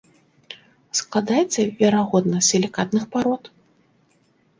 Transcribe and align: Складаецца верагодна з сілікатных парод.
Складаецца 0.99 1.61
верагодна 1.81 2.37
з 2.41 2.47
сілікатных 2.51 3.03
парод. 3.17 3.43